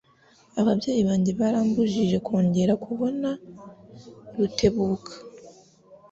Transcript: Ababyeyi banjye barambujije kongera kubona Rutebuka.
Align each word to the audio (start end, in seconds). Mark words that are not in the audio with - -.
Ababyeyi 0.59 1.01
banjye 1.09 1.31
barambujije 1.39 2.17
kongera 2.25 2.73
kubona 2.85 3.29
Rutebuka. 4.35 5.13